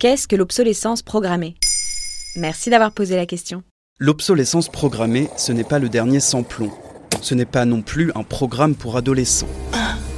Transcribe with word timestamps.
Qu'est-ce 0.00 0.26
que 0.26 0.34
l'obsolescence 0.34 1.02
programmée? 1.02 1.56
Merci 2.34 2.70
d'avoir 2.70 2.90
posé 2.90 3.16
la 3.16 3.26
question. 3.26 3.62
L'obsolescence 3.98 4.70
programmée, 4.70 5.28
ce 5.36 5.52
n'est 5.52 5.62
pas 5.62 5.78
le 5.78 5.90
dernier 5.90 6.20
sans 6.20 6.42
plomb. 6.42 6.72
Ce 7.20 7.34
n'est 7.34 7.44
pas 7.44 7.66
non 7.66 7.82
plus 7.82 8.10
un 8.14 8.22
programme 8.22 8.74
pour 8.74 8.96
adolescents. 8.96 9.46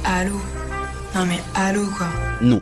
Allô? 0.05 0.39
Non 1.13 1.25
mais 1.25 1.37
allô 1.53 1.85
quoi? 1.97 2.07
Non. 2.41 2.61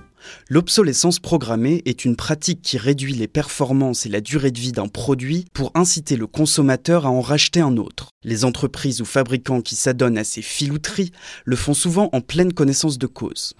L'obsolescence 0.50 1.20
programmée 1.20 1.84
est 1.86 2.05
une 2.05 2.15
pratique 2.15 2.64
qui 2.64 2.79
réduit 2.79 3.14
les 3.14 3.28
performances 3.28 4.07
et 4.07 4.10
la 4.10 4.21
durée 4.21 4.50
de 4.50 4.60
vie 4.60 4.71
d'un 4.71 4.88
produit 4.88 5.46
pour 5.54 5.71
inciter 5.75 6.18
le 6.18 6.25
consommateur 6.25 7.06
à 7.06 7.11
en 7.11 7.21
racheter 7.21 7.61
un 7.61 7.78
autre. 7.78 8.10
Les 8.24 8.46
entreprises 8.46 9.00
ou 9.00 9.06
fabricants 9.06 9.61
qui 9.61 9.75
s'adonnent 9.75 10.18
à 10.18 10.24
ces 10.24 10.42
filouteries 10.42 11.11
le 11.46 11.56
font 11.56 11.75
souvent 11.75 12.10
en 12.14 12.21
pleine 12.21 12.51
connaissance 12.51 12.97
de 12.97 13.06
cause. 13.06 13.54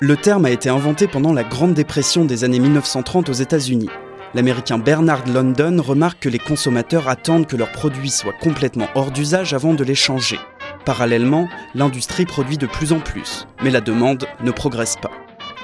Le 0.00 0.14
terme 0.14 0.44
a 0.44 0.50
été 0.50 0.68
inventé 0.68 1.06
pendant 1.06 1.32
la 1.32 1.42
Grande 1.42 1.72
Dépression 1.72 2.26
des 2.26 2.44
années 2.44 2.58
1930 2.58 3.30
aux 3.30 3.32
États-Unis. 3.32 3.88
L'américain 4.34 4.76
Bernard 4.76 5.26
London 5.26 5.82
remarque 5.82 6.18
que 6.20 6.28
les 6.28 6.38
consommateurs 6.38 7.08
attendent 7.08 7.46
que 7.46 7.56
leurs 7.56 7.72
produits 7.72 8.10
soient 8.10 8.34
complètement 8.34 8.88
hors 8.94 9.10
d'usage 9.10 9.54
avant 9.54 9.72
de 9.72 9.82
les 9.82 9.94
changer. 9.94 10.38
Parallèlement, 10.84 11.48
l'industrie 11.74 12.26
produit 12.26 12.58
de 12.58 12.66
plus 12.66 12.92
en 12.92 13.00
plus, 13.00 13.46
mais 13.64 13.70
la 13.70 13.80
demande 13.80 14.26
ne 14.44 14.50
progresse 14.50 14.96
pas. 15.00 15.12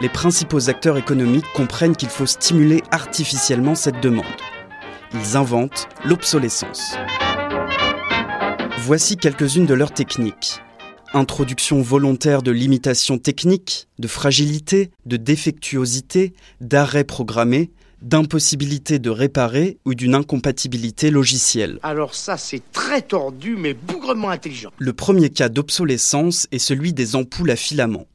Les 0.00 0.08
principaux 0.08 0.70
acteurs 0.70 0.96
économiques 0.96 1.52
comprennent 1.54 1.94
qu'il 1.94 2.08
faut 2.08 2.24
stimuler 2.24 2.82
artificiellement 2.90 3.74
cette 3.74 4.00
demande. 4.00 4.24
Ils 5.12 5.36
inventent 5.36 5.90
l'obsolescence. 6.06 6.96
Voici 8.78 9.18
quelques-unes 9.18 9.66
de 9.66 9.74
leurs 9.74 9.92
techniques. 9.92 10.62
Introduction 11.14 11.82
volontaire 11.82 12.42
de 12.42 12.50
limitations 12.50 13.18
techniques, 13.18 13.86
de 13.98 14.08
fragilité, 14.08 14.90
de 15.04 15.18
défectuosité, 15.18 16.32
d'arrêt 16.62 17.04
programmé, 17.04 17.70
d'impossibilité 18.00 18.98
de 18.98 19.10
réparer 19.10 19.76
ou 19.84 19.94
d'une 19.94 20.14
incompatibilité 20.14 21.10
logicielle. 21.10 21.78
Alors 21.82 22.14
ça, 22.14 22.38
c'est 22.38 22.62
très 22.72 23.02
tordu, 23.02 23.56
mais 23.58 23.74
bougrement 23.74 24.30
intelligent. 24.30 24.70
Le 24.78 24.94
premier 24.94 25.28
cas 25.28 25.50
d'obsolescence 25.50 26.46
est 26.50 26.58
celui 26.58 26.94
des 26.94 27.14
ampoules 27.14 27.50
à 27.50 27.56
filaments. 27.56 28.06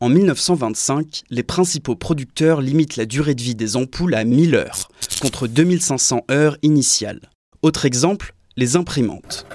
En 0.00 0.10
1925, 0.10 1.22
les 1.30 1.42
principaux 1.42 1.96
producteurs 1.96 2.60
limitent 2.60 2.96
la 2.96 3.06
durée 3.06 3.34
de 3.34 3.42
vie 3.42 3.54
des 3.54 3.76
ampoules 3.76 4.14
à 4.14 4.24
1000 4.24 4.54
heures, 4.54 4.90
contre 5.22 5.46
2500 5.46 6.24
heures 6.30 6.58
initiales. 6.62 7.20
Autre 7.62 7.86
exemple, 7.86 8.34
les 8.58 8.76
imprimantes. 8.76 9.46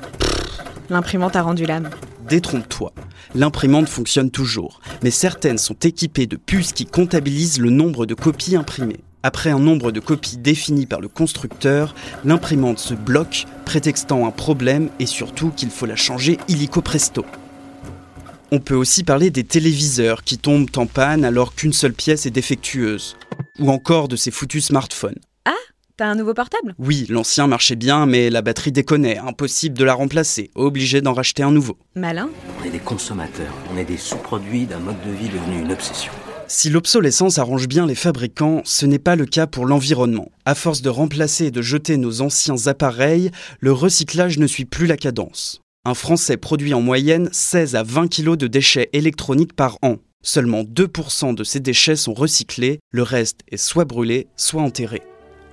L'imprimante 0.90 1.36
a 1.36 1.44
rendu 1.44 1.68
l'âme. 1.68 1.92
Détrompe-toi, 2.30 2.94
l'imprimante 3.34 3.90
fonctionne 3.90 4.30
toujours, 4.30 4.82
mais 5.02 5.10
certaines 5.10 5.58
sont 5.58 5.74
équipées 5.84 6.28
de 6.28 6.36
puces 6.36 6.74
qui 6.74 6.86
comptabilisent 6.86 7.60
le 7.60 7.72
nombre 7.72 8.06
de 8.06 8.14
copies 8.14 8.56
imprimées. 8.56 9.00
Après 9.24 9.50
un 9.50 9.58
nombre 9.58 9.92
de 9.92 10.00
copies 10.00 10.38
défini 10.38 10.86
par 10.86 11.02
le 11.02 11.08
constructeur, 11.08 11.96
l'imprimante 12.24 12.78
se 12.78 12.94
bloque, 12.94 13.46
prétextant 13.66 14.28
un 14.28 14.32
problème 14.32 14.90
et 15.00 15.08
surtout 15.08 15.50
qu'il 15.50 15.72
faut 15.72 15.88
la 15.88 15.96
changer 15.96 16.38
illico 16.48 16.84
presto. 16.84 17.26
On 18.52 18.60
peut 18.60 18.76
aussi 18.76 19.04
parler 19.04 19.32
des 19.32 19.44
téléviseurs 19.44 20.24
qui 20.24 20.38
tombent 20.38 20.70
en 20.76 20.86
panne 20.86 21.26
alors 21.26 21.56
qu'une 21.56 21.74
seule 21.74 21.94
pièce 21.94 22.28
est 22.28 22.32
défectueuse. 22.32 23.18
Ou 23.58 23.72
encore 23.72 24.08
de 24.08 24.16
ces 24.16 24.32
foutus 24.32 24.66
smartphones. 24.66 25.20
T'as 26.00 26.08
un 26.08 26.16
nouveau 26.16 26.34
portable? 26.34 26.76
Oui, 26.80 27.06
l'ancien 27.10 27.48
marchait 27.48 27.76
bien, 27.76 28.06
mais 28.06 28.30
la 28.30 28.42
batterie 28.42 28.72
déconnait, 28.72 29.18
impossible 29.18 29.78
de 29.78 29.84
la 29.84 29.94
remplacer, 29.94 30.50
obligé 30.56 31.02
d'en 31.02 31.12
racheter 31.12 31.44
un 31.44 31.52
nouveau. 31.52 31.78
Malin 31.94 32.30
On 32.58 32.66
est 32.66 32.70
des 32.70 32.80
consommateurs, 32.80 33.54
on 33.70 33.78
est 33.78 33.84
des 33.84 33.98
sous-produits 33.98 34.66
d'un 34.66 34.80
mode 34.80 34.96
de 35.06 35.12
vie 35.12 35.28
devenu 35.28 35.60
une 35.62 35.74
obsession. 35.74 36.14
Si 36.48 36.70
l'obsolescence 36.70 37.38
arrange 37.38 37.68
bien 37.68 37.86
les 37.86 37.96
fabricants, 37.96 38.62
ce 38.64 38.86
n'est 38.86 38.98
pas 38.98 39.18
le 39.18 39.26
cas 39.26 39.46
pour 39.46 39.66
l'environnement. 39.66 40.32
À 40.46 40.56
force 40.56 40.82
de 40.82 40.88
remplacer 40.88 41.48
et 41.48 41.52
de 41.52 41.62
jeter 41.62 41.98
nos 41.98 42.22
anciens 42.22 42.68
appareils, 42.68 43.30
le 43.60 43.74
recyclage 43.74 44.38
ne 44.38 44.48
suit 44.48 44.64
plus 44.64 44.88
la 44.88 44.96
cadence. 44.96 45.60
Un 45.84 45.96
Français 45.96 46.38
produit 46.38 46.74
en 46.74 46.80
moyenne 46.80 47.28
16 47.34 47.76
à 47.76 47.84
20 47.84 48.08
kg 48.08 48.38
de 48.38 48.48
déchets 48.48 48.88
électroniques 48.94 49.54
par 49.54 49.78
an. 49.82 49.98
Seulement 50.24 50.64
2% 50.64 51.36
de 51.36 51.44
ces 51.44 51.60
déchets 51.60 51.98
sont 51.98 52.14
recyclés, 52.14 52.80
le 52.92 53.04
reste 53.04 53.42
est 53.52 53.58
soit 53.58 53.84
brûlé, 53.84 54.28
soit 54.38 54.62
enterré. 54.62 55.02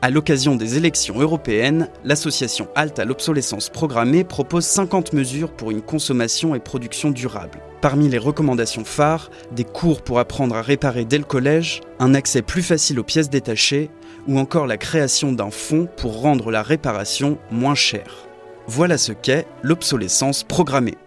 À 0.03 0.11
l'occasion 0.11 0.57
des 0.57 0.77
élections 0.77 1.19
européennes, 1.19 1.89
l'association 2.05 2.69
Halte 2.75 2.99
à 2.99 3.07
l'obsolescence 3.07 3.71
programmée 3.71 4.25
propose 4.25 4.67
50 4.67 5.15
mesures 5.15 5.51
pour 5.51 5.71
une 5.71 5.81
consommation 5.81 6.55
et 6.55 6.61
production 6.61 7.11
durable. 7.11 7.61
Parmi 7.81 8.09
les 8.11 8.19
recommandations 8.19 8.85
phares, 8.85 9.31
des 9.53 9.65
cours 9.65 10.03
pour 10.03 10.19
apprendre 10.19 10.55
à 10.55 10.61
réparer 10.61 11.07
dès 11.07 11.17
le 11.17 11.25
collège, 11.25 11.81
un 11.99 12.15
accès 12.15 12.43
plus 12.43 12.63
facile 12.63 13.01
aux 13.01 13.05
pièces 13.05 13.31
détachées, 13.31 13.91
ou 14.29 14.39
encore 14.39 14.67
la 14.67 14.77
création 14.77 15.33
d'un 15.33 15.51
fonds 15.51 15.89
pour 15.97 16.21
rendre 16.21 16.51
la 16.51 16.63
réparation 16.63 17.39
moins 17.51 17.75
chère. 17.75 18.29
Voilà 18.67 18.99
ce 18.99 19.13
qu'est 19.13 19.47
l'obsolescence 19.63 20.43
programmée. 20.43 20.99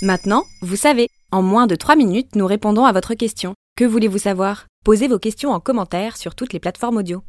Maintenant, 0.00 0.44
vous 0.62 0.76
savez. 0.76 1.08
En 1.30 1.42
moins 1.42 1.66
de 1.66 1.74
3 1.74 1.94
minutes, 1.94 2.36
nous 2.36 2.46
répondons 2.46 2.86
à 2.86 2.92
votre 2.92 3.12
question. 3.12 3.52
Que 3.76 3.84
voulez-vous 3.84 4.18
savoir? 4.18 4.66
Posez 4.82 5.08
vos 5.08 5.18
questions 5.18 5.50
en 5.50 5.60
commentaire 5.60 6.16
sur 6.16 6.34
toutes 6.34 6.54
les 6.54 6.60
plateformes 6.60 6.96
audio. 6.96 7.22